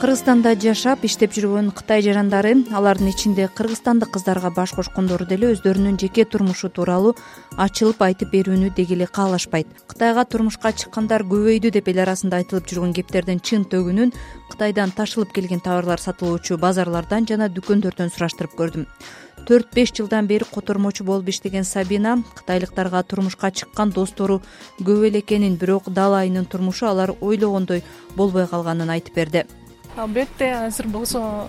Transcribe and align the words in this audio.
кыргызстанда 0.00 0.54
жашап 0.56 1.02
иштеп 1.04 1.34
жүргөн 1.36 1.66
кытай 1.76 2.00
жарандары 2.00 2.54
алардын 2.72 3.10
ичинде 3.10 3.50
кыргызстандык 3.52 4.08
кыздарга 4.14 4.48
баш 4.56 4.72
кошкондору 4.72 5.26
деле 5.28 5.50
өздөрүнүн 5.52 5.98
жеке 6.00 6.24
турмушу 6.24 6.70
тууралуу 6.72 7.12
ачылып 7.60 8.00
айтып 8.06 8.32
берүүнү 8.32 8.70
деги 8.78 8.96
эле 8.96 9.04
каалашпайт. 9.04 9.68
Кытайга 9.92 10.24
турмушка 10.24 10.72
чыккандар 10.72 11.26
көбөйдү 11.28 11.74
деп 11.76 11.92
эл 11.92 12.00
арасында 12.06 12.40
айтылып 12.40 12.72
жүргөн 12.72 12.96
кептердин 12.96 13.44
чын 13.44 13.68
төгүнүн 13.68 14.14
кытайдан 14.48 14.96
ташылып 14.96 15.36
келген 15.36 15.60
товарлар 15.60 16.00
сатылуучу 16.00 16.56
базарлардан 16.56 17.28
жана 17.28 17.52
дүкөндөрдөн 17.52 18.16
сураштырып 18.16 18.56
көрдүм. 18.56 18.88
Төрт 19.44 19.68
беш 19.76 19.92
жылдан 19.92 20.26
бери 20.26 20.48
котормочу 20.48 21.04
болуп 21.04 21.28
иштеген 21.28 21.64
сабина 21.64 22.22
кытайлыктарга 22.40 23.02
турмушка 23.02 23.52
чыккан 23.52 23.92
достору 23.92 24.40
көп 24.80 25.08
эле 25.08 25.20
экенин 25.20 25.56
бирок 25.60 25.92
дал 25.92 26.14
айынын 26.14 26.46
турмушу 26.46 26.86
алар 26.86 27.12
ойлогондой 27.20 27.82
болбой 28.16 28.46
калганын 28.46 28.96
айтып 28.96 29.14
берди 29.14 29.44
албетте 29.96 30.52
азыр 30.54 30.88
болсо 30.88 31.48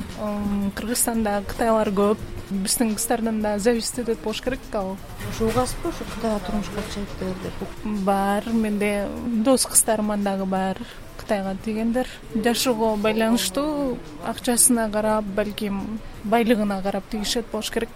кыргызстанда 0.76 1.44
кытайлар 1.48 1.90
көп. 1.90 2.18
Биздин 2.52 2.96
кыздардан 2.96 3.42
да 3.42 3.60
зависит 3.60 4.00
этет 4.00 4.20
болуш 4.20 4.42
керек 4.42 4.60
ал 4.74 4.98
ошо 5.30 5.46
угасызбы 5.46 5.90
ушу 5.90 6.04
кытайга 6.16 6.40
турмушка 6.46 6.82
чыгыптыр 6.94 7.36
деп. 7.44 7.70
Бар 8.04 8.44
менде 8.50 9.08
дос 9.46 9.66
кыздарыман 9.66 10.24
дагы 10.24 10.46
бар 10.46 10.78
кытайга 11.18 11.56
тийгендер 11.64 12.08
жашоого 12.36 12.98
байланыштуу 12.98 13.98
акчасына 14.26 14.90
карап 14.92 15.24
балким 15.24 16.00
байлыгына 16.26 16.82
карап 16.82 17.06
тийишет 17.10 17.46
болуш 17.54 17.72
керек. 17.72 17.90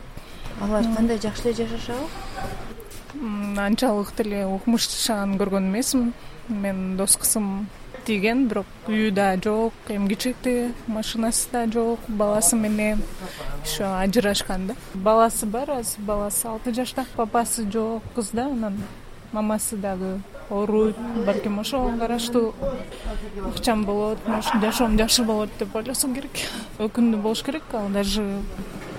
Алар 0.61 0.83
кандай 0.95 1.19
жакшы 1.19 1.49
эле 1.49 1.67
жашашабы? 1.67 2.07
Анчалык 3.57 4.15
деле 4.15 4.45
укмуш 4.45 4.87
жашаганын 4.87 5.37
көргөн 5.37 5.67
эмесмин. 5.67 6.13
Менин 6.47 6.95
дос 6.95 7.17
кызым 7.17 7.67
тийген 8.05 8.45
бирок 8.47 8.67
үйү 8.87 9.09
да 9.17 9.31
жок 9.41 9.89
эми 9.89 10.11
кичиктүү 10.11 10.91
машинасы 10.93 11.49
да 11.51 11.63
жок 11.73 11.99
баласы 12.07 12.55
менен 12.55 13.01
еще 13.63 13.85
ажырашкан 13.85 14.67
да. 14.67 14.75
Баласы 14.93 15.45
бар 15.45 15.71
азыр 15.79 16.05
баласы 16.05 16.45
алты 16.47 16.73
жашта 16.73 17.05
папасы 17.15 17.65
жок 17.71 18.03
кыз 18.15 18.29
да 18.31 18.45
анан 18.45 18.77
мамасы 19.31 19.77
дагы 19.77 20.19
ооруйт 20.49 20.95
балким 21.25 21.59
ошого 21.59 21.97
караштуу 21.97 22.53
акчам 23.47 23.83
болот 23.85 24.19
может 24.27 24.61
жашоом 24.61 24.97
жакшы 24.97 25.23
болот 25.23 25.49
деп 25.59 25.75
ойлосо 25.75 26.07
керек. 26.13 26.45
Өкүндүү 26.77 27.21
болуш 27.21 27.41
керек 27.41 27.63
ал 27.73 27.89
даже 27.89 28.23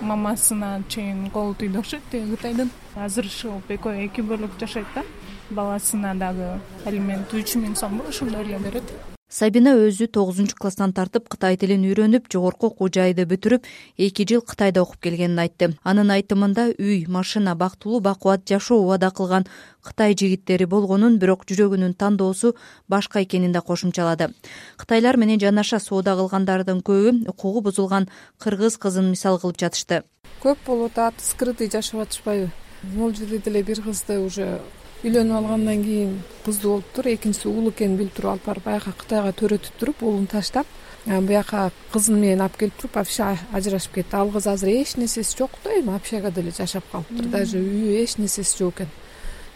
мамасына 0.00 0.82
чейин 0.88 1.30
колу 1.30 1.54
тийди 1.54 1.78
окшойт 1.78 2.02
тиги 2.10 2.34
кытайдын 2.34 2.70
азыр 2.96 3.26
ушул 3.26 3.62
экөө 3.68 4.06
эки 4.06 4.20
бөлөк 4.20 4.58
жашайт 4.58 4.86
да 4.94 5.04
баласына 5.50 6.14
дагы 6.18 6.56
алимент 6.84 7.32
үч 7.34 7.56
миң 7.60 7.76
сомго 7.76 8.08
ошондой 8.08 8.44
эле 8.44 8.58
берет. 8.58 8.96
Сабина 9.28 9.72
өзү 9.74 10.06
тогузунчу 10.14 10.54
класстан 10.54 10.92
тартып 10.94 11.24
кытай 11.28 11.56
тилин 11.58 11.82
үйрөнүп 11.88 12.28
жогорку 12.30 12.68
окуу 12.68 12.86
жайды 12.94 13.24
бүтүрүп 13.26 13.64
эки 13.98 14.22
жыл 14.30 14.40
кытайда 14.46 14.84
окуп 14.84 15.00
келгенин 15.02 15.40
айтты. 15.42 15.72
Анын 15.82 16.12
айтымында 16.14 16.68
үй 16.78 17.08
машина 17.10 17.56
бактылуу 17.58 17.98
бакубат 18.00 18.46
жашоо 18.46 18.78
убада 18.84 19.10
кылган 19.10 19.48
кытай 19.82 20.14
жигиттери 20.14 20.68
болгонун 20.70 21.18
бирок 21.18 21.42
жүрөгүнүн 21.50 21.96
тандоосу 21.98 22.54
башка 22.88 23.24
экенин 23.24 23.50
да 23.50 23.62
кошумчалады. 23.62 24.30
Кытайлар 24.78 25.16
менен 25.16 25.42
жанаша 25.42 25.80
соода 25.80 26.14
кылгандардын 26.14 26.84
көбү 26.86 27.26
укугу 27.28 27.64
бузулган 27.66 28.06
кыргыз 28.38 28.78
кызын 28.78 29.10
мисал 29.10 29.40
кылып 29.40 29.58
жатышты. 29.58 30.04
Көп 30.38 30.62
болуп 30.66 30.94
атат 30.94 31.18
скрытый 31.18 31.68
жашап 31.68 32.06
атышпайбы 32.06 32.52
могул 32.94 33.14
жерде 33.14 33.38
деле 33.38 33.62
бир 33.62 33.82
кызды 33.82 34.18
уже 34.20 34.60
үйлөнүп 35.04 35.36
алгандан 35.36 35.82
кийин 35.84 36.18
кыздуу 36.44 36.72
болуптур 36.78 37.06
экинчиси 37.12 37.48
уул 37.48 37.68
экенин 37.70 37.96
билип 37.98 38.14
туруп 38.16 38.30
алып 38.32 38.46
барып 38.46 38.64
баяка 38.64 38.92
кытайга 38.96 39.32
төрөтүп 39.36 39.78
туруп 39.78 40.02
уулун 40.02 40.26
таштап 40.26 40.66
буяка 41.06 41.70
кызын 41.92 42.18
менен 42.18 42.40
алып 42.40 42.56
келип 42.58 42.76
туруп 42.80 42.96
вообще 42.96 43.36
ажырашып 43.52 43.94
кетти. 43.94 44.16
Ал 44.16 44.30
кыз 44.30 44.46
азыр 44.46 44.68
эч 44.68 44.96
нерсеси 44.96 45.36
жок 45.38 45.50
да 45.64 45.70
эми 45.78 45.94
общагада 45.94 46.40
эле 46.40 46.50
жашап 46.50 46.84
калыптыр 46.90 47.26
даже 47.30 47.58
үйү 47.58 48.02
эч 48.02 48.16
нерсеси 48.18 48.58
жок 48.58 48.80
экен. 48.80 48.88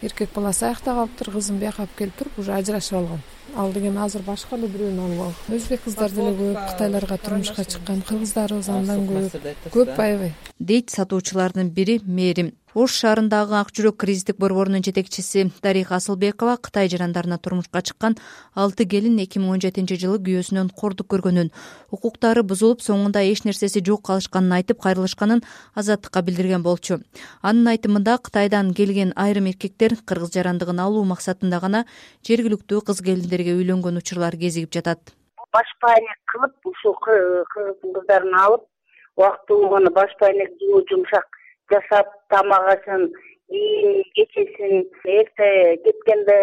Эркек 0.01 0.29
баласы 0.33 0.65
аякта 0.65 0.93
калыптыр 0.93 1.31
кызын 1.31 1.59
бияка 1.59 1.83
алып 1.83 1.97
келип 1.97 2.15
туруп 2.17 2.39
уже 2.39 2.53
ажырашып 2.53 2.97
алган. 3.01 3.21
Ал 3.55 3.73
деген 3.73 3.97
азыр 3.97 4.21
башка 4.21 4.55
эле 4.55 4.67
бирөөнү 4.67 5.01
алып 5.03 5.19
алган. 5.19 5.35
Өзбек 5.57 5.83
кыздар 5.83 6.11
деле 6.11 6.31
көп 6.37 6.71
кытайларга 6.71 7.17
турмушка 7.17 7.65
чыккан 7.65 8.01
кыргыздарыбыз 8.07 8.69
андан 8.69 9.05
көп 9.07 9.75
көп 9.75 9.99
аябай. 9.99 10.33
Дейт 10.59 10.89
сатуучулардын 10.89 11.69
бири 11.69 11.99
мээрим 12.05 12.53
ош 12.73 12.93
шаарындагы 13.01 13.57
ак 13.59 13.71
жүрөк 13.75 13.97
кризистик 13.99 14.37
борборунун 14.39 14.83
жетекчиси 14.83 15.49
дарига 15.63 15.97
асылбекова 15.97 16.55
кытай 16.55 16.87
жарандарына 16.87 17.37
турмушка 17.37 17.81
чыккан 17.81 18.15
алты 18.55 18.85
келин 18.85 19.17
эки 19.19 19.39
миң 19.39 19.57
он 19.57 19.61
жетинчи 19.63 19.97
жылы 19.99 20.21
күйөөсүнөн 20.23 20.69
кордук 20.79 21.09
көргөнүн 21.11 21.51
укуктары 21.91 22.43
бузулуп 22.47 22.79
соңунда 22.79 23.25
эч 23.27 23.43
нерсеси 23.43 23.83
жок 23.83 24.05
калышканын 24.07 24.55
айтып 24.59 24.79
кайрылышканын 24.85 25.43
азаттыкка 25.75 26.21
билдирген 26.23 26.63
болчу. 26.63 27.01
Анын 27.41 27.73
айтымында 27.73 28.17
кытайдан 28.23 28.71
келген 28.73 29.11
айрым 29.17 29.51
эркектер 29.51 29.97
кыргыз 30.05 30.31
жарандыгын 30.37 30.79
алуу 30.79 31.03
максатында 31.03 31.59
гана 31.59 31.83
жергиликтүү 32.23 32.85
кыз 32.87 33.03
келиндерге 33.03 33.57
үйлөнгөн 33.59 33.99
учурлар 33.99 34.39
кезигип 34.39 34.71
жатат. 34.71 35.11
Баш 35.51 35.67
кылып 35.83 36.55
ушул 36.63 36.95
кыргыздын 37.03 37.99
кыздарын 37.99 38.39
алып 38.39 38.63
убактылуу 39.17 39.69
гана 39.75 39.91
пайнек 39.91 40.55
жылуу 40.61 40.85
жумшак 40.87 41.40
жасап 41.71 42.07
тамак 42.29 42.67
ашын 42.75 43.11
кийин 43.49 44.03
кечесин 44.15 44.85
эрте 45.05 45.77
кеткенде 45.85 46.37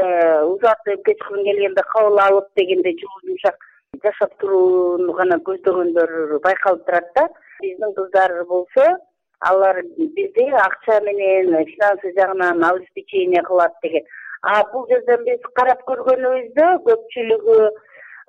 узатып 0.52 1.04
кечкурун 1.06 1.44
келгенде 1.44 1.82
кабыл 1.92 2.18
алып 2.26 2.48
дегендей 2.56 2.96
жылуу 3.00 3.20
жумшак 3.26 3.56
жашап 4.04 4.34
турууну 4.40 5.12
гана 5.20 5.38
көздөгөндөр 5.48 6.38
байкалып 6.44 6.84
турат 6.86 7.08
да. 7.16 7.28
Биздин 7.62 7.94
кыздар 7.94 8.44
болсо 8.44 8.86
алар 9.40 9.82
бизди 9.96 10.46
акча 10.66 11.00
менен 11.04 11.64
финансы 11.72 12.12
жагынан 12.18 12.64
обеспечение 12.70 13.42
кылат 13.42 13.74
деген. 13.82 14.04
А 14.42 14.62
бул 14.72 14.86
жерден 14.90 15.24
биз 15.24 15.40
карап 15.54 15.82
көргөнүбүздө 15.90 16.68
көпчүлүгү 16.86 17.58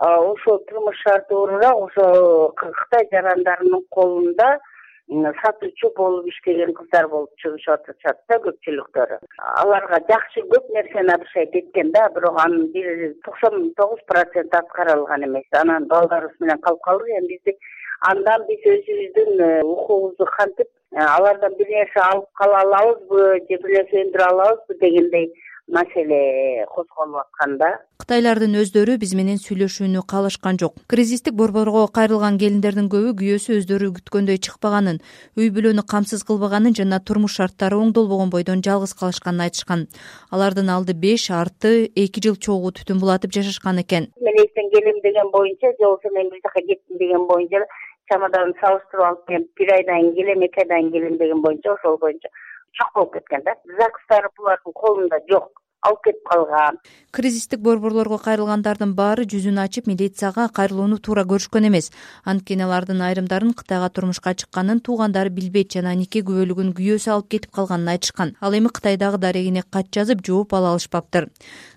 ошол 0.07 0.59
турмуш 0.69 1.01
шарты 1.03 1.35
оорураак 1.35 1.77
ошо 1.85 2.53
кытай 2.57 3.07
жарандарынын 3.11 3.83
колунда 3.91 4.57
сатуучу 5.09 5.89
болуп 5.97 6.27
иштеген 6.27 6.73
кыздар 6.73 7.07
болуп 7.07 7.31
чыгышып 7.41 7.73
атышат 7.73 8.19
да 8.29 8.37
көпчүлүктөрү. 8.45 9.17
Аларга 9.61 9.99
жакшы 10.09 10.43
көп 10.53 10.69
нерсени 10.75 11.13
обещать 11.13 11.55
эткен 11.55 11.91
да 11.91 12.09
бирок 12.15 12.37
анын 12.45 12.67
бир 12.73 13.15
токсон 13.25 13.73
тогуз 13.77 13.99
проценти 14.07 14.55
аткара 14.55 14.93
алган 14.93 15.25
эмес. 15.25 15.45
Анан 15.51 15.87
балдарыбыз 15.87 16.39
менен 16.39 16.61
калып 16.61 16.81
калдык 16.85 17.09
эми 17.17 17.27
бизди 17.33 17.57
андан 18.07 18.45
биз 18.47 18.61
өзүбүздүн 18.73 19.41
э, 19.43 19.61
укугубузду 19.63 20.25
кантип 20.37 20.67
э, 20.93 21.01
алардан 21.01 21.55
бир 21.57 21.67
нерсе 21.67 21.99
алып 22.05 22.29
кала 22.37 22.61
алабызбы 22.63 23.39
же 23.49 23.57
бир 23.63 23.75
нерсе 23.77 24.03
өндүрө 24.05 24.27
алабызбы 24.29 24.77
дегендей 24.83 25.31
маселе 25.75 26.65
козголуп 26.73 27.21
аткан 27.23 27.57
да 27.61 27.71
кытайлардын 28.09 28.55
өздөрү 28.57 28.95
биз 28.97 29.11
менен 29.13 29.37
сүйлөшүүнү 29.37 30.01
каалашкан 30.09 30.57
жок. 30.57 30.79
Кризистик 30.89 31.35
борборго 31.37 31.83
кайрылган 31.93 32.39
келиндердин 32.41 32.87
көбү 32.89 33.11
күйөөсү 33.19 33.57
өздөрү 33.59 33.89
күткөндөй 33.99 34.39
чыкпаганын 34.47 34.97
үй 35.37 35.51
бүлөнү 35.53 35.83
камсыз 35.91 36.23
кылбаганын 36.25 36.73
жана 36.79 36.97
турмуш 37.05 37.35
шарттары 37.37 37.77
оңдолбогон 37.77 38.31
бойдон 38.33 38.63
жалгыз 38.65 38.95
калышканын 38.97 39.45
айтышкан. 39.45 39.85
Алардын 40.33 40.73
алды 40.73 40.97
беш 40.97 41.27
арты 41.29 41.91
эки 41.93 42.23
жыл 42.25 42.41
чогуу 42.47 42.73
түтүн 42.73 42.97
булатып 43.03 43.37
жашашкан 43.37 43.83
экен. 43.83 44.09
Мен 44.25 44.41
эртең 44.41 44.73
келем 44.73 44.97
деген 45.05 45.29
боюнча 45.29 45.69
же 45.75 45.85
болбосо 45.85 46.09
мен 46.17 46.33
бир 46.33 46.41
жака 46.47 46.65
кеттим 46.65 46.97
деген 46.97 47.29
боюнча 47.29 47.61
чемоданымды 48.09 48.57
салыштырып 48.63 49.05
алып 49.05 49.29
мен 49.35 49.47
бир 49.53 49.75
айдан 49.77 50.01
кийин 50.01 50.15
келем 50.17 50.49
эки 50.49 50.65
айдан 50.65 50.89
кийин 50.89 50.93
келем 50.97 51.17
деген 51.21 51.45
боюнча 51.45 51.75
ошол 51.77 52.01
боюнча 52.01 52.33
жок 52.73 52.89
болуп 52.95 53.13
кеткен 53.13 53.45
да. 53.45 53.53
Загстары 53.77 54.33
булардын 54.37 54.73
колунда 54.73 55.21
жок 55.29 55.58
алып 55.81 56.03
кетип 56.03 56.23
калган. 56.27 56.77
Кризистик 57.11 57.61
борборлорго 57.63 58.19
кайрылгандардын 58.21 58.93
баары 58.95 59.25
жүзүн 59.29 59.59
ачып 59.63 59.87
милицияга 59.87 60.47
кайрылууну 60.53 60.99
туура 60.99 61.23
көрүшкөн 61.29 61.67
эмес. 61.69 61.91
Анткени 62.25 62.65
алардын 62.67 63.01
айрымдарын 63.01 63.53
кытайга 63.53 63.89
турмушка 63.89 64.35
чыкканын 64.35 64.83
туугандары 64.85 65.29
билбейт 65.29 65.73
жана 65.73 65.95
нике 65.95 66.21
күбөлүгүн 66.21 66.73
күйөөсү 66.77 67.13
алып 67.15 67.29
кетип 67.35 67.51
калганын 67.55 67.95
айтышкан. 67.95 68.35
Ал 68.41 68.53
эми 68.53 68.69
кытайдагы 68.69 69.17
дарегине 69.17 69.63
кат 69.63 69.91
жазып 69.91 70.25
жооп 70.25 70.53
ала 70.53 70.75
алышпаптыр. 70.75 71.29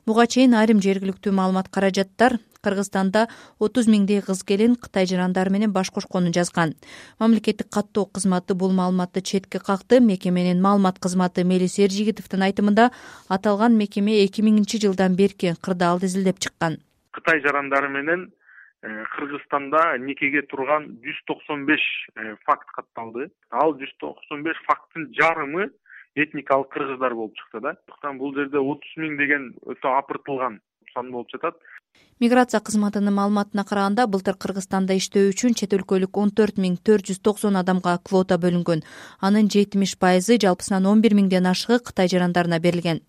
Буга 0.06 0.26
чейин 0.26 0.54
айрым 0.54 0.82
жергиликтүү 0.82 1.32
маалымат 1.32 1.70
каражаттар 1.70 2.40
кыргызстанда 2.62 3.26
отуз 3.58 3.88
миңдей 3.90 4.22
кыз 4.24 4.42
келин 4.46 4.76
кытай 4.80 5.06
жарандары 5.10 5.50
менен 5.50 5.72
баш 5.74 5.90
кошконун 5.90 6.32
жазган. 6.32 6.74
Мамлекеттик 7.18 7.68
каттоо 7.70 8.06
кызматы 8.06 8.54
бул 8.54 8.72
маалыматты 8.72 9.22
четке 9.22 9.58
какты 9.58 10.00
мекеменин 10.00 10.62
маалымат 10.62 11.00
кызматы 11.02 11.44
мелис 11.44 11.78
эржигитовдун 11.78 12.46
айтымында 12.48 12.90
аталган 13.28 13.76
мекеме 13.76 14.22
эки 14.24 14.42
миңинчи 14.46 14.80
жылдан 14.86 15.16
берки 15.16 15.54
кырдаалды 15.60 16.06
изилдеп 16.06 16.38
чыккан. 16.38 16.78
Кытай 17.12 17.42
жарандары 17.42 17.88
менен 17.88 18.30
э, 18.82 19.04
кыргызстанда 19.16 19.98
никеге 19.98 20.42
турган 20.42 20.96
жүз 21.02 21.22
токсон 21.26 21.66
беш 21.66 21.82
э, 22.16 22.36
факт 22.46 22.70
катталды. 22.76 23.30
Ал 23.50 23.74
жүз 23.74 23.92
токсон 23.98 24.42
беш 24.46 24.56
факттын 24.68 25.10
жарымы 25.18 25.70
этникалык 26.14 26.70
кыргыздар 26.72 27.14
болуп 27.14 27.36
чыкты 27.36 27.60
да. 27.60 27.76
Андыктан 27.88 28.18
бул 28.18 28.34
жерде 28.34 28.58
отуз 28.58 28.96
миң 28.96 29.16
деген 29.18 29.52
өтө 29.66 29.96
апыртылган 29.98 30.60
сан 30.92 31.10
болуп 31.12 31.30
жатат 31.32 31.56
миграция 32.22 32.60
кызматынын 32.62 33.14
маалыматына 33.16 33.64
караганда 33.66 34.04
былтыр 34.06 34.36
кыргызстанда 34.38 34.94
иштөө 34.94 35.32
үчүн 35.32 35.56
чет 35.58 35.72
өлкөлүк 35.74 36.18
он 36.22 36.30
төрт 36.30 36.60
миң 36.62 36.76
төрт 36.86 37.08
жүз 37.10 37.18
токсон 37.18 37.58
адамга 37.58 37.96
квота 38.06 38.38
бөлүнгөн. 38.38 38.84
Анын 39.18 39.50
жетимиш 39.50 39.96
пайызы 39.98 40.38
жалпысынан 40.38 40.86
он 40.86 41.02
бир 41.02 41.16
миңден 41.18 41.50
ашыгы 41.50 41.80
кытай 41.82 42.06
жарандарына 42.06 42.60
берилген. 42.62 43.00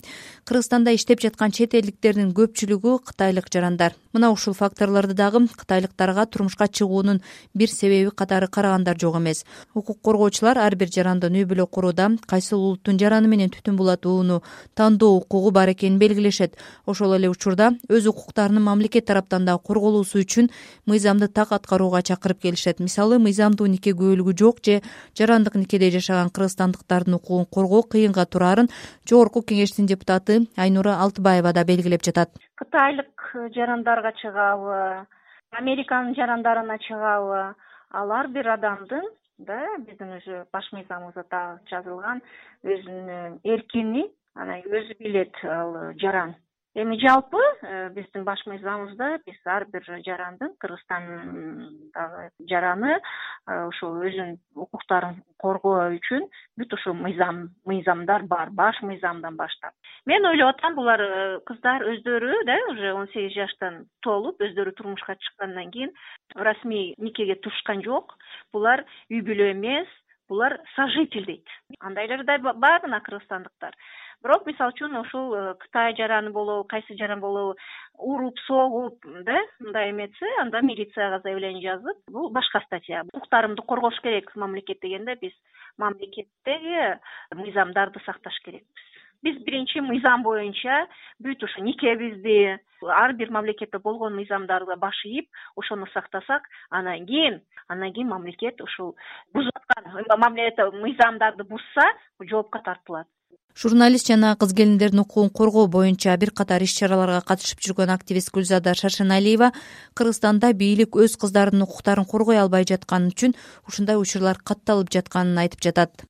Кыргызстанда 0.50 0.96
иштеп 0.98 1.22
жаткан 1.22 1.54
чет 1.54 1.76
элдиктердин 1.78 2.34
көпчүлүгү 2.34 3.04
кытайлык 3.06 3.54
жарандар. 3.54 3.94
Мына 4.14 4.32
ушул 4.34 4.54
факторлорду 4.58 5.14
дагы 5.14 5.46
кытайлыктарга 5.48 6.26
турмушка 6.26 6.68
чыгуунун 6.68 7.22
бир 7.54 7.70
себеби 7.70 8.10
катары 8.10 8.48
карагандар 8.48 8.98
жок 9.00 9.18
эмес. 9.18 9.46
Укук 9.74 10.02
коргоочулар 10.02 10.58
ар 10.58 10.76
бир 10.76 10.90
жарандын 10.90 11.34
үй 11.34 11.46
бүлө 11.46 11.68
курууда 11.68 12.10
кайсыл 12.26 12.60
улуттун 12.60 13.00
жараны 13.00 13.28
менен 13.28 13.50
түтүн 13.50 13.78
булат 13.78 14.06
ууну 14.06 14.42
тандоо 14.76 15.18
укугу 15.18 15.52
бар 15.52 15.70
экенин 15.70 15.98
белгилешет. 15.98 16.58
Ошол 16.86 17.16
эле 17.16 17.30
учурда 17.30 17.72
өз 17.90 18.06
укуктарынын 18.10 18.62
мамлекет 18.62 19.03
тараптан 19.06 19.46
дагы 19.46 19.64
корголуусу 19.68 20.20
үчүн 20.24 20.50
мыйзамды 20.86 21.28
так 21.28 21.52
аткарууга 21.52 22.02
чакырып 22.02 22.42
келишет. 22.46 22.80
Мисалы 22.80 23.20
мыйзамдуу 23.20 23.68
нике 23.68 23.92
күбөлүгү 23.92 24.36
жок 24.38 24.64
же 24.66 24.82
жарандык 25.18 25.56
никеде 25.56 25.92
жашаган 25.92 26.32
кыргызстандыктардын 26.34 27.20
укугун 27.20 27.46
коргоо 27.46 27.84
кыйынга 27.84 28.26
турарын 28.26 28.70
жогорку 29.10 29.42
кеңештин 29.42 29.86
депутаты 29.86 30.48
айнура 30.58 31.00
алтыбаева 31.04 31.54
да 31.54 31.64
белгилеп 31.64 32.04
жатат. 32.04 32.32
Кытайлык 32.56 33.14
жарандарга 33.56 34.14
чыгабы 34.22 35.06
американын 35.52 36.16
жарандарына 36.16 36.78
чыгабы 36.88 37.54
ал 37.92 38.12
ар 38.12 38.28
бир 38.28 38.50
адамдын 38.58 39.06
да 39.38 39.60
биздин 39.80 40.18
уже 40.18 40.46
баш 40.52 40.72
мыйзамыбызда 40.72 41.26
дагы 41.30 41.60
жазылган 41.70 42.22
өзүнүн 42.64 43.40
эркини 43.44 44.06
анан 44.36 44.62
өзү 44.66 44.98
билет 45.00 45.36
ал 45.44 45.94
жаран 46.02 46.36
эми 46.76 46.98
жалпы 46.98 47.38
э, 47.62 47.90
биздин 47.94 48.24
баш 48.26 48.42
мыйзамыбызда 48.50 49.20
биз 49.28 49.38
ар 49.46 49.66
бир 49.70 49.86
жарандын 50.06 50.56
кыргызстандагы 50.58 52.30
жараны 52.50 52.96
э, 52.98 53.66
ушул 53.68 54.02
өзүнүн 54.02 54.40
укуктарын 54.56 55.20
коргоо 55.38 55.92
үчүн 55.94 56.26
бүт 56.58 56.74
ушул 56.74 56.98
мыйзам 56.98 57.52
мыйзамдар 57.70 58.26
бар 58.26 58.50
баш 58.50 58.82
мыйзамдан 58.82 59.38
баштап. 59.38 59.74
Мен 60.06 60.26
ойлоп 60.26 60.58
атам 60.58 60.76
булар 60.76 61.02
э, 61.02 61.40
кыздар 61.46 61.86
өздөрү 61.94 62.44
да 62.50 62.58
уже 62.72 62.94
он 62.94 63.08
сегиз 63.14 63.38
жаштан 63.38 63.86
толуп 64.02 64.42
өздөрү 64.42 64.74
турмушка 64.74 65.16
чыккандан 65.16 65.70
кийин 65.72 65.94
расмий 66.36 66.96
никеге 66.98 67.36
турушкан 67.36 67.84
жок. 67.86 68.18
Булар 68.52 68.86
үй 69.12 69.22
бүлө 69.22 69.52
эмес 69.54 69.88
булар 70.28 70.58
сожитель 70.76 71.26
дейт. 71.26 71.48
Андайлар 71.80 72.24
да 72.26 72.40
бар 72.40 72.82
мына 72.82 73.00
кыргызстандыктар 73.06 73.78
бирок 74.24 74.46
мисалы 74.48 74.72
үчүн 74.72 74.96
ушул 75.02 75.34
э, 75.36 75.42
кытай 75.60 75.94
жараны 75.98 76.32
болобу 76.32 76.64
кайсы 76.72 76.96
жаран 76.96 77.20
болобу 77.20 77.58
уруп 78.00 78.40
согуп 78.48 79.04
да 79.28 79.36
мындай 79.60 79.92
эметсе 79.92 80.30
анда 80.40 80.62
милицияга 80.62 81.20
заявление 81.24 81.62
жазып 81.64 81.98
бул 82.08 82.30
башка 82.32 82.62
статья. 82.66 83.04
Укуктарымды 83.12 83.62
коргош 83.62 84.00
керек 84.02 84.32
мамлекет 84.36 84.80
дегенде 84.82 85.18
биз 85.22 85.34
мамлекеттеги 85.78 87.00
мыйзамдарды 87.36 88.00
сакташ 88.06 88.40
керекпиз. 88.46 88.92
Биз 89.24 89.42
биринчи 89.44 89.80
мыйзам 89.80 90.24
боюнча 90.24 90.88
бүт 91.20 91.44
ушу 91.44 91.64
никебизди 91.64 92.60
ар 92.82 93.14
бир 93.14 93.30
мамлекетте 93.32 93.80
болгон 93.80 94.16
мыйзамдарды 94.16 94.76
баш 94.78 95.04
ийип 95.06 95.28
ошону 95.56 95.88
сактасак 95.94 96.48
анан 96.70 97.06
кийин 97.06 97.42
андан 97.68 97.92
кийин 97.92 98.08
мамлекет 98.08 98.62
ушул 98.62 98.96
бузуп 99.34 99.52
аткан 99.56 100.80
мыйзамдарды 100.80 101.44
бузса 101.44 101.88
жоопко 102.22 102.60
тартылат 102.60 103.08
журналист 103.56 104.08
жана 104.10 104.36
кыз 104.40 104.54
келиндердин 104.58 105.04
укугун 105.04 105.30
коргоо 105.30 105.68
боюнча 105.68 106.16
бир 106.18 106.32
катар 106.32 106.64
иш 106.66 106.74
чараларга 106.80 107.22
катышып 107.22 107.62
жүргөн 107.66 107.94
активист 107.94 108.32
гүлзада 108.34 108.74
шаршеналиева 108.74 109.52
кыргызстанда 109.98 110.54
бийлик 110.58 110.98
өз 110.98 111.18
кыздарынын 111.22 111.66
укуктарын 111.68 112.06
коргой 112.10 112.42
албай 112.42 112.66
жатканы 112.66 113.14
үчүн 113.14 113.38
ушундай 113.70 113.98
учурлар 114.02 114.42
катталып 114.42 114.90
жатканын 114.90 115.38
айтып 115.46 115.62
жатат. 115.62 116.06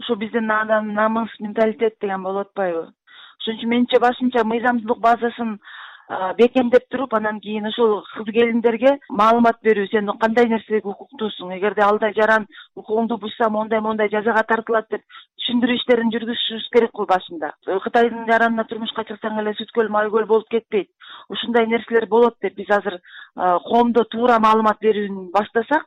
Ушу 0.00 0.16
биздин 0.18 0.50
анан 0.50 0.94
намыс 0.94 1.30
менталитет 1.40 1.94
деген 2.00 2.22
болуп 2.22 2.48
атпайбы. 2.48 2.90
Ошон 3.38 3.54
үчүн 3.54 3.70
менимче 3.70 4.02
башынча 4.02 4.44
мыйзамдуулук 4.44 4.98
базасын 4.98 5.58
бекемдеп 6.38 6.88
туруп 6.90 7.14
анан 7.14 7.40
кийин 7.40 7.66
ушул 7.68 8.02
кыз 8.14 8.32
келиндерге 8.34 8.98
маалымат 9.10 9.58
берүү 9.62 9.88
сен 9.92 10.08
кандай 10.20 10.48
нерсеге 10.48 10.88
укуктуусуң 10.88 11.52
эгерде 11.58 11.82
алда 11.84 12.12
жаран 12.16 12.46
укугуңду 12.76 13.18
бузса 13.24 13.50
моундай 13.50 13.80
моундай 13.80 14.08
жазага 14.08 14.44
тартылат 14.48 14.88
деп 14.90 15.04
түшүндүрүү 15.48 15.76
иштерин 15.76 16.10
жүргүзүшүбүз 16.12 16.68
керек 16.72 16.92
го 16.92 17.06
башында 17.08 17.52
кытайдын 17.84 18.26
жаранына 18.30 18.64
турмушка 18.68 19.04
чыксаң 19.08 19.38
эле 19.42 19.54
сүт 19.60 19.70
көл 19.76 19.88
май 19.92 20.08
көл 20.12 20.26
болуп 20.26 20.48
кетпейт. 20.52 20.88
Ушундай 21.28 21.66
нерселер 21.66 22.06
болот 22.06 22.36
деп 22.42 22.56
биз 22.56 22.68
азыр 22.70 22.98
коомдо 23.68 24.04
туура 24.12 24.38
маалымат 24.44 24.80
берүүнү 24.80 25.30
баштасак 25.32 25.86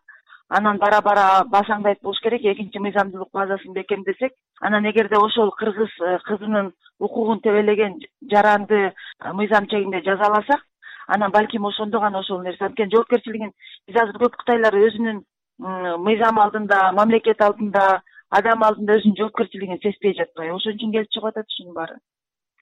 анан 0.58 0.78
бара 0.78 1.02
бара 1.02 1.26
башаңдайт 1.52 2.02
болуш 2.04 2.20
керек 2.24 2.44
экинчи 2.52 2.80
мыйзамдуулук 2.80 3.30
базасын 3.34 3.74
бекемдесек 3.74 4.34
анан 4.60 4.86
эгерде 4.90 5.18
ошол 5.18 5.52
кыргыз 5.52 5.94
э, 6.02 6.18
кызынын 6.28 6.74
укугун 7.00 7.40
тебелеген 7.40 8.00
жаранды 8.32 8.80
э, 8.92 9.34
мыйзам 9.34 9.68
чегинде 9.68 10.02
жазаласак 10.04 10.62
анан 11.08 11.32
балким 11.32 11.66
ошондо 11.66 12.00
гана 12.00 12.20
ошол 12.20 12.42
нерсе 12.42 12.66
анткени 12.66 12.92
жоопкерчилигин 12.96 13.52
биз 13.88 14.02
азыр 14.04 14.20
көп 14.26 14.36
кытайлар 14.44 14.76
өзүнүн 14.76 15.24
мыйзам 16.08 16.40
алдында 16.40 16.92
мамлекет 17.00 17.42
алдында 17.42 18.02
адам 18.30 18.64
алдында 18.68 19.00
өзүнүн 19.00 19.20
жоопкерчилигин 19.24 19.80
сезбей 19.84 20.18
жатпайбы 20.20 20.56
ошон 20.56 20.76
үчүн 20.76 20.92
келип 20.98 21.12
чыгып 21.16 21.30
атат 21.32 21.48
ушунун 21.48 21.76
баары. 21.76 21.98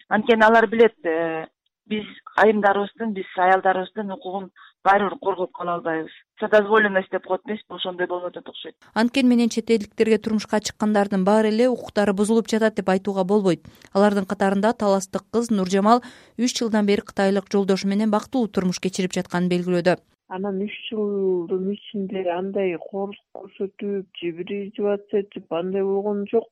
Анткени 0.10 0.46
алар 0.46 0.68
билет 0.68 0.98
э, 1.06 1.48
биз 1.90 2.06
айымдарыбыздын 2.44 3.14
биз 3.18 3.30
аялдарыбыздын 3.38 4.12
укугун 4.18 4.50
баары 4.84 5.10
бир 5.10 5.18
коргоп 5.20 5.52
кала 5.52 5.76
албайбыз. 5.76 6.12
Вседозволенность 6.38 7.12
деп 7.12 7.26
коет 7.26 7.42
эмеспи 7.46 7.74
ошондой 7.74 8.08
болуп 8.08 8.26
атат 8.26 8.48
окшойт. 8.50 8.76
Анткени 8.94 9.30
менен 9.30 9.50
чет 9.50 9.70
элдиктерге 9.70 10.18
турмушка 10.18 10.60
чыккандардын 10.60 11.24
баары 11.26 11.50
эле 11.50 11.68
укуктары 11.70 12.14
бузулуп 12.14 12.48
жатат 12.48 12.76
деп 12.76 12.90
айтууга 12.90 13.24
болбойт. 13.24 13.68
Алардын 13.94 14.26
катарында 14.26 14.74
таластык 14.74 15.24
кыз 15.32 15.52
нуржамал 15.52 16.02
үч 16.38 16.56
жылдан 16.60 16.86
бери 16.86 17.02
кытайлык 17.02 17.52
жолдошу 17.52 17.88
менен 17.88 18.12
бактылуу 18.12 18.48
турмуш 18.48 18.80
кечирип 18.80 19.14
жатканын 19.14 19.50
белгилөөдө. 19.50 19.98
Анан 20.30 20.62
үч 20.62 20.76
жылдын 20.90 21.72
ичинде 21.74 22.24
андай 22.32 22.78
коорлук 22.78 23.26
көрсөтүп 23.34 24.06
же 24.22 24.32
бир 24.38 24.52
издеваться 24.64 25.24
этип 25.24 25.52
андай 25.52 25.84
болгон 25.84 26.26
жок 26.32 26.48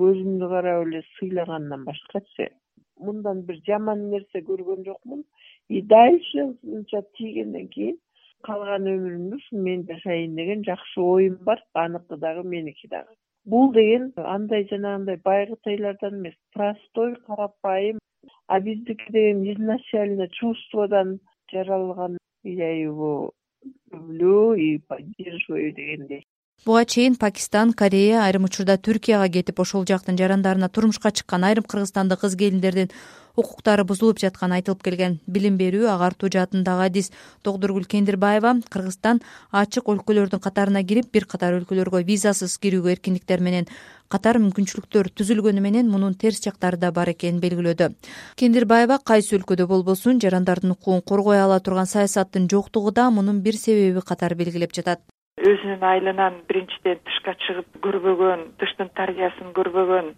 көзүмдү 0.00 0.48
карап 0.48 0.86
эле 0.86 1.02
сыйлагандан 1.18 1.84
башкачы 1.84 2.52
мындан 3.00 3.42
бир 3.48 3.58
жаман 3.66 4.08
нерсе 4.10 4.40
көргөн 4.46 4.84
жокмун 4.86 5.24
и 5.68 5.82
дальше 5.82 6.44
ушунча 6.50 7.02
тийгенден 7.16 7.68
кийин 7.68 7.96
калган 8.42 8.86
өмүрүмдү 8.94 9.36
ушу 9.40 9.62
мен 9.68 9.86
жашайын 9.90 10.34
деген 10.40 10.64
жакшы 10.64 11.00
оюм 11.00 11.38
бар 11.48 11.62
аныкы 11.74 12.16
дагы 12.16 12.42
меники 12.54 12.88
дагы 12.88 13.14
бул 13.44 13.72
деген 13.72 14.12
андай 14.16 14.66
жанагындай 14.70 15.16
бай 15.24 15.46
кытайлардан 15.46 16.20
эмес 16.20 16.36
простой 16.52 17.16
карапайым 17.26 17.98
а 18.46 18.60
биздики 18.60 19.10
деген 19.12 19.42
изначально 19.52 20.28
чувстводон 20.28 21.18
жаралган 21.52 22.18
я 22.44 22.70
его 22.78 23.32
люблю 23.90 24.54
и 24.54 24.78
поддерживаю 24.78 25.72
дегендей. 25.72 26.24
Буга 26.64 26.84
чейин 26.84 27.16
пакистан 27.16 27.72
корея 27.72 28.22
айрым 28.24 28.44
учурда 28.44 28.78
түркияга 28.78 29.28
кетип 29.28 29.60
ошол 29.60 29.84
жактын 29.86 30.16
жарандарына 30.18 30.68
турмушка 30.68 31.12
чыккан 31.12 31.44
айрым 31.44 31.64
кыргызстандык 31.64 32.20
кыз 32.20 32.36
келиндердин 32.36 32.90
укуктары 33.36 33.84
бузулуп 33.84 34.18
жатканы 34.22 34.58
айтылып 34.58 34.82
келген 34.86 35.18
билим 35.26 35.58
берүү 35.60 35.88
агартуу 35.92 36.30
жаатындагы 36.32 36.86
адис 36.90 37.12
тогдургүл 37.44 37.84
кендирбаева 37.84 38.54
кыргызстан 38.72 39.20
ачык 39.52 39.90
өлкөлөрдүн 39.92 40.42
катарына 40.42 40.82
кирип 40.84 41.12
бир 41.12 41.26
катар 41.30 41.58
өлкөлөргө 41.60 42.02
визасыз 42.08 42.56
кирүүгө 42.62 42.96
эркиндиктер 42.96 43.44
менен 43.44 43.68
катар 44.08 44.38
мүмкүнчүлүктөр 44.42 45.10
түзүлгөнү 45.18 45.62
менен 45.62 45.90
мунун 45.90 46.14
терс 46.14 46.40
жактары 46.44 46.78
да 46.78 46.92
бар 46.94 47.10
экенин 47.10 47.40
белгилөөдө. 47.42 47.90
Кендирбаева 48.38 49.00
кайсы 49.04 49.36
өлкөдө 49.38 49.66
болбосун 49.66 50.20
жарандардын 50.22 50.76
укугун 50.76 51.02
коргой 51.02 51.42
ала 51.42 51.58
турган 51.60 51.90
саясаттын 51.90 52.48
жоктугу 52.52 52.92
да 52.94 53.10
мунун 53.10 53.42
бир 53.42 53.58
себеби 53.58 54.04
катары 54.06 54.38
белгилеп 54.38 54.74
жатат. 54.78 55.02
Өзүнүн 55.36 55.82
айылынан 55.84 56.38
биринчиден 56.48 57.02
тышка 57.04 57.34
чыгып 57.44 57.82
көрбөгөн 57.84 58.46
тыштын 58.60 58.88
тарбиясын 58.96 59.52
көрбөгөн 59.58 60.14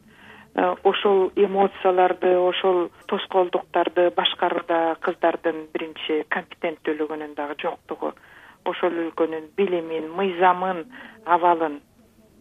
ошол 0.56 1.30
эмоцияларды 1.36 2.36
ошол 2.38 2.90
тоскоолдуктарды 3.06 4.10
башкарууда 4.16 4.96
кыздардын 5.00 5.68
биринчи 5.72 6.24
компетенттүүлүгүнүн 6.34 7.34
дагы 7.36 7.54
жоктугу. 7.62 8.12
Ошол 8.64 8.92
өлкөнүн 9.04 9.52
билимин 9.56 10.10
мыйзамын 10.16 10.84
абалын. 11.26 11.80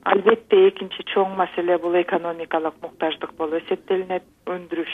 Албетте 0.08 0.68
экинчи 0.70 1.04
чоң 1.12 1.36
маселе 1.36 1.78
бул 1.84 1.96
экономикалык 2.00 2.76
муктаждык 2.82 3.34
болуп 3.38 3.64
эсептелинет. 3.64 4.24
Өндүрүш 4.48 4.94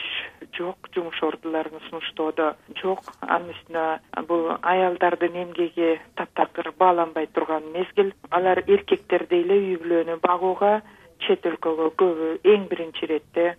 жок 0.57 0.89
жумуш 0.95 1.21
ордуларын 1.23 1.83
сунуштоодо 1.89 2.55
жок. 2.81 3.05
Анын 3.21 3.53
үстүнө 3.53 4.25
бул 4.27 4.49
аялдардын 4.61 5.37
эмгеги 5.43 5.99
таптакыр 6.17 6.71
бааланбай 6.79 7.27
турган 7.27 7.69
мезгил. 7.75 8.11
Алар 8.31 8.63
эркектердей 8.65 9.45
эле 9.45 9.59
үй 9.61 9.77
бүлөнү 9.83 10.17
багууга 10.23 10.81
чет 11.19 11.45
өлкөгө 11.45 11.89
көбү 12.01 12.29
эң 12.53 12.67
биринчи 12.71 13.05
иретте 13.07 13.55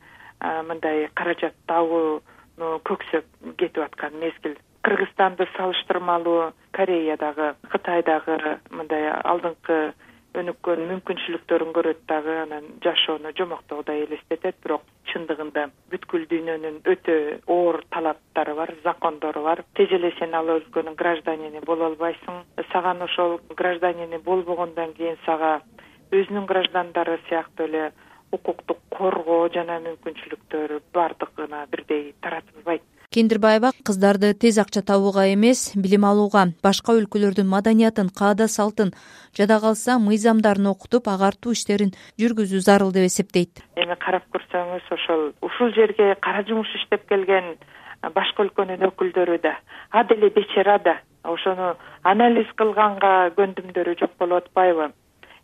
мындай 0.69 1.09
каражат 1.15 1.57
табууну 1.71 2.71
көксөп 2.89 3.27
кетип 3.59 3.83
аткан 3.85 4.19
мезгил. 4.21 4.57
Кыргызстанды 4.85 5.47
салыштырмалуу 5.57 6.53
кореядагы 6.77 7.55
кытайдагы 7.73 8.59
мындай 8.71 9.09
алдыңкы 9.25 9.79
өнүккөн 10.35 10.83
мүмкүнчүлүктөрүн 10.91 11.71
көрөт 11.77 12.01
дагы 12.11 12.35
анан 12.43 12.67
жашоону 12.85 13.31
жомоктогудай 13.39 14.03
элестетет. 14.05 14.57
Бирок 14.65 14.83
чындыгында 15.13 15.69
бүткүл 15.93 16.27
дүйнөнүн 16.31 16.81
өтө 16.91 17.17
оор 17.55 17.81
талаптары 17.95 18.57
бар 18.59 18.75
закондору 18.85 19.45
бар. 19.47 19.63
Тез 19.79 19.95
эле 19.95 20.11
сен 20.19 20.35
ал 20.35 20.51
өлкөнүн 20.57 20.99
гражданини 20.99 21.63
боло 21.65 21.93
албайсың. 21.93 22.43
Саган 22.73 23.03
ошол 23.07 23.39
гражданини 23.57 24.19
болбогондон 24.19 24.93
кийин 24.99 25.17
сага 25.25 25.61
өзүнүн 26.23 26.47
граждандары 26.51 27.19
сыяктуу 27.29 27.67
эле 27.69 27.93
укуктук 28.35 28.81
коргоо 28.91 29.49
жана 29.55 29.79
мүмкүнчүлүктөр 29.85 30.81
баардыгына 30.95 31.67
бирдей 31.71 32.15
таратылбайт. 32.23 32.83
Кендирбаева 33.15 33.71
кыздарды 33.87 34.33
тез 34.35 34.59
акча 34.59 34.83
табууга 34.83 35.29
эмес 35.31 35.61
билим 35.79 36.07
алууга 36.09 36.49
башка 36.67 36.97
өлкөлөрдүн 36.99 37.47
маданиятын 37.47 38.11
каада 38.21 38.49
салтын 38.51 38.91
жада 39.39 39.61
калса 39.63 40.01
мыйзамдарын 40.03 40.67
окутуп 40.73 41.07
агартуу 41.13 41.55
иштерин 41.55 41.95
жүргүзүү 42.19 42.65
зарыл 42.67 42.91
деп 42.97 43.07
эсептейт. 43.11 43.63
Эми 43.79 43.95
карап 44.07 44.27
көрсөңүз 44.35 44.91
ошол 44.99 45.31
ушул 45.47 45.71
жерге 45.79 46.17
кара 46.27 46.43
жумуш 46.49 46.75
иштеп 46.81 47.07
келген 47.13 47.55
башка 48.19 48.43
өлкөнүн 48.49 48.83
өкүлдөрү 48.91 49.39
да 49.47 49.55
а 49.91 50.03
деле 50.11 50.31
бечара 50.35 50.81
да 50.83 50.99
ошону 51.23 51.77
анализ 52.03 52.51
кылганга 52.59 53.31
көндүмдөрү 53.39 53.95
жок 54.01 54.19
болуп 54.19 54.43
атпайбы 54.43 54.91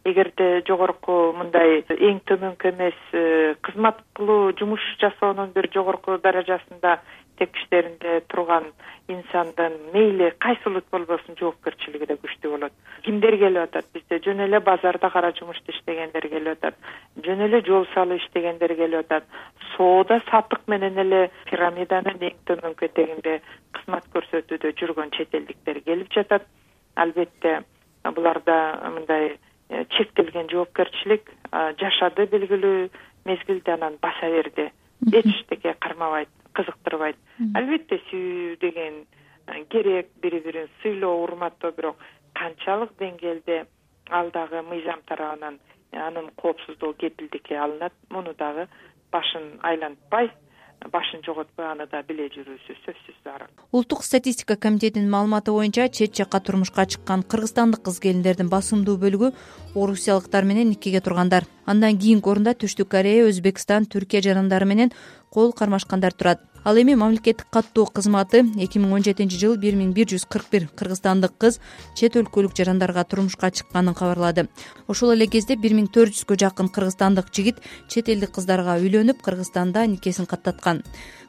эгерде 0.04 0.62
жогорку 0.68 1.32
мындай 1.36 1.82
эң 1.92 2.20
төмөнкү 2.28 2.72
эмес 2.72 3.00
э, 3.12 3.54
кызмат 3.66 4.00
кылуу 4.16 4.52
жумуш 4.58 4.84
жасоонун 5.02 5.52
бир 5.54 5.68
жогорку 5.74 6.16
даражасында 6.18 7.00
тепкичтеринде 7.40 8.20
турган 8.28 8.64
инсандын 9.08 9.76
мейли 9.92 10.30
кайсы 10.38 10.68
улут 10.68 10.84
болбосун 10.92 11.36
жоопкерчилиги 11.40 12.06
да 12.08 12.16
күчтүү 12.20 12.52
болот. 12.52 12.72
Кимдер 13.04 13.36
келип 13.40 13.62
атат 13.64 13.88
бизде? 13.94 14.20
Жөн 14.24 14.44
эле 14.46 14.60
базарда 14.60 15.10
кара 15.10 15.32
жумушта 15.38 15.72
иштегендер 15.72 16.28
келип 16.28 16.52
атат. 16.58 16.76
Жөн 17.24 17.44
эле 17.48 17.62
жол 17.66 17.86
салып 17.94 18.20
иштегендер 18.20 18.74
келип 18.76 19.04
атат. 19.04 19.28
Соода 19.74 20.20
сатык 20.30 20.64
менен 20.68 20.98
эле 21.04 21.22
пирамиданын 21.50 22.24
эң 22.30 22.40
төмөнкү 22.48 22.90
этегинде 22.90 23.40
кызмат 23.76 24.08
көрсөтүүдө 24.14 24.74
жүргөн 24.80 25.12
чет 25.16 25.34
элдиктер 25.34 25.80
келип 25.84 26.12
жатат. 26.12 26.46
Албетте 26.96 27.60
буларда 28.04 28.56
мындай 28.94 29.38
чектелген 29.96 30.50
жоопкерчилик 30.50 31.30
жашады 31.80 32.26
белгилүү 32.32 32.90
мезгилде 33.24 33.72
анан 33.72 33.98
баса 34.02 34.30
берди 34.30 34.70
эчтеке 35.12 35.74
кармабайт 35.78 36.28
кызыктырбайт. 36.54 37.16
Албетте 37.54 38.00
сүйүү 38.10 38.56
деген 38.60 39.04
э, 39.46 39.64
керек 39.70 40.10
бири 40.22 40.40
бирин 40.44 40.68
сыйлоо 40.82 41.22
урматтоо 41.22 41.72
бирок 41.72 41.96
канчалык 42.34 42.92
деңгээлде 42.98 43.64
ал 44.10 44.30
дагы 44.30 44.62
мыйзам 44.62 45.00
тарабынан 45.06 45.58
анын 45.92 46.30
коопсуздугу 46.36 46.94
кепилдикке 46.94 47.56
алынат. 47.56 47.92
Муну 48.10 48.34
дагы 48.34 48.66
башын 49.12 49.58
айлантпай 49.62 50.30
башын 50.88 51.20
жоготпой 51.26 51.66
аны 51.66 51.86
да 51.92 52.02
биле 52.06 52.28
жүрүүсү 52.32 52.76
сөзсүз 52.86 53.18
зарыл 53.24 53.50
улуттук 53.72 54.04
статистика 54.04 54.56
комитетинин 54.56 55.10
маалыматы 55.10 55.52
боюнча 55.52 55.88
чет 55.88 56.16
жакка 56.16 56.40
турмушка 56.40 56.86
чыккан 56.86 57.22
кыргызстандык 57.22 57.82
кыз 57.84 58.00
келиндердин 58.00 58.48
басымдуу 58.48 58.96
бөлүгү 58.96 59.32
орусиялыктар 59.74 60.44
менен 60.44 60.70
никеге 60.70 61.00
тургандар. 61.00 61.44
Андан 61.66 61.98
кийинки 61.98 62.28
орунда 62.28 62.54
түштүк 62.54 62.88
корея 62.90 63.28
өзбекстан 63.28 63.86
түркия 63.86 64.22
жарандары 64.24 64.66
менен 64.66 64.92
кол 65.30 65.52
кармашкандар 65.52 66.12
турат 66.12 66.40
ал 66.64 66.76
эми 66.76 66.94
мамлекеттик 66.94 67.46
каттоо 67.50 67.86
кызматы 67.86 68.42
эки 68.60 68.78
миң 68.78 68.92
он 68.96 69.04
жетинчи 69.04 69.38
жылы 69.40 69.56
бир 69.56 69.76
миң 69.78 69.94
бир 69.96 70.06
жүз 70.12 70.26
кырк 70.28 70.50
бир 70.52 70.66
кыргызстандык 70.76 71.32
кыз 71.40 71.58
чет 71.96 72.18
өлкөлүк 72.20 72.52
жарандарга 72.56 73.04
турмушка 73.04 73.50
чыкканын 73.50 73.94
кабарлады. 73.94 74.48
Ошол 74.86 75.14
эле 75.14 75.26
кезде 75.26 75.56
бир 75.56 75.72
миң 75.72 75.88
төрт 75.88 76.14
жүзгө 76.18 76.36
жакын 76.44 76.68
кыргызстандык 76.68 77.32
жигит 77.32 77.62
чет 77.88 78.08
элдик 78.08 78.34
кыздарга 78.36 78.76
үйлөнүп 78.76 79.22
кыргызстанда 79.24 79.86
никесин 79.86 80.26
каттаткан. 80.26 80.82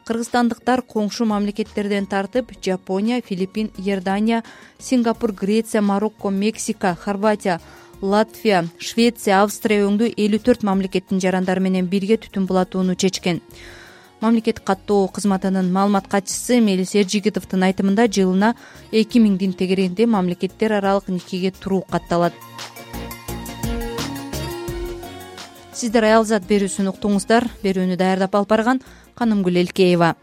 Кыргызстандыктар 0.05 0.81
коңшу 0.81 1.25
мамлекеттерден 1.25 2.07
тартып 2.11 2.51
жапония 2.61 3.21
филиппин 3.21 3.71
иордания 3.77 4.43
сингапур 4.79 5.31
греция 5.31 5.81
марокко 5.81 6.29
мексика 6.29 6.95
хорватия 6.99 7.61
латвия 8.01 8.65
швеция 8.79 9.43
австрия 9.43 9.85
өңдүү 9.85 10.15
элүү 10.17 10.41
төрт 10.41 10.63
мамлекеттин 10.65 11.21
жарандары 11.21 11.61
менен 11.61 11.85
бирге 11.87 12.17
түтүн 12.17 12.47
булатууну 12.49 12.95
чечкен 12.95 13.41
мамлекеттик 14.21 14.63
каттоо 14.63 15.07
кызматынын 15.09 15.71
маалымат 15.73 16.07
катчысы 16.07 16.59
мелис 16.61 16.93
эржигитовдун 16.95 17.65
айтымында 17.67 18.07
жылына 18.07 18.53
эки 18.91 19.19
миңдин 19.19 19.53
тегерегинде 19.57 20.05
мамлекеттер 20.05 20.77
аралык 20.77 21.09
никеге 21.09 21.51
туруу 21.51 21.81
катталат. 21.89 22.33
Сиздер 25.73 26.05
аялзат 26.05 26.45
берүүсүн 26.45 26.91
уктуңуздар. 26.91 27.47
Берүүнү 27.63 27.97
даярдап 27.97 28.35
алып 28.37 28.53
барган 28.53 28.83
канымгүл 29.17 29.57
элкеева 29.63 30.15